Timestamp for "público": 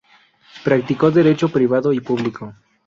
1.99-2.55